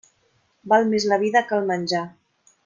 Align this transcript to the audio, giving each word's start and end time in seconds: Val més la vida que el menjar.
Val 0.73 0.89
més 0.93 1.05
la 1.11 1.19
vida 1.25 1.45
que 1.51 1.57
el 1.59 1.69
menjar. 1.73 2.03